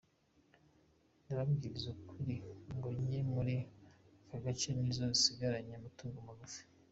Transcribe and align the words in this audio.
Ndababwiza 1.23 1.85
ukuri 1.95 2.35
ingo 2.71 2.89
nke 3.01 3.19
muri 3.33 3.55
aka 4.23 4.37
gace 4.43 4.69
nizo 4.73 5.03
zisigaranye 5.15 5.73
amatungo 5.79 6.17
magufi. 6.27 6.61